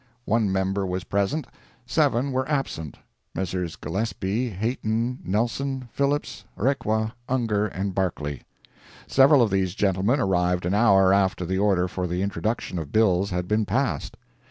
One 0.25 0.51
member 0.51 0.83
was 0.83 1.03
present—seven 1.03 2.31
were 2.31 2.49
absent: 2.49 2.97
Messrs. 3.35 3.75
Gillespie, 3.75 4.49
Heaton, 4.49 5.19
Nelson, 5.23 5.89
Phillips, 5.91 6.43
Requa, 6.57 7.11
Ungar 7.29 7.67
and 7.71 7.93
Barclay. 7.93 8.41
Several 9.05 9.43
of 9.43 9.51
these 9.51 9.75
gentlemen 9.75 10.19
arrived 10.19 10.65
an 10.65 10.73
hour 10.73 11.13
after 11.13 11.45
the 11.45 11.59
order 11.59 11.87
for 11.87 12.07
the 12.07 12.23
introduction 12.23 12.79
of 12.79 12.91
bills 12.91 13.29
had 13.29 13.47
been 13.47 13.63
passed. 13.63 14.17